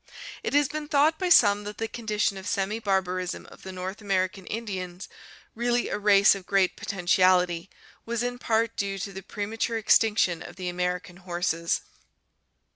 It 0.41 0.55
has 0.55 0.67
been 0.67 0.87
thought 0.87 1.19
by 1.19 1.29
some 1.29 1.63
that 1.65 1.77
the 1.77 1.87
condition 1.87 2.35
of 2.35 2.47
semi 2.47 2.79
barbarism 2.79 3.45
of 3.51 3.61
the 3.61 3.71
North 3.71 3.99
Ameri 3.99 4.31
can 4.31 4.47
Indians, 4.47 5.07
really 5.53 5.89
a 5.89 5.99
race 5.99 6.33
of 6.33 6.47
great 6.47 6.75
potentiality, 6.75 7.69
was 8.03 8.23
in 8.23 8.39
part 8.39 8.75
due 8.75 8.97
to 8.97 9.13
the 9.13 9.21
premature 9.21 9.77
extinction 9.77 10.41
of 10.41 10.55
the 10.55 10.69
American 10.69 11.17
horses. 11.17 11.81